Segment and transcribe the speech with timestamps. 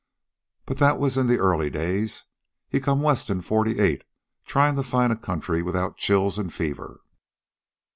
[0.65, 2.23] But that was in the early days.
[2.67, 4.03] He come West in '48,
[4.45, 7.01] tryin' to find a country without chills an' fever."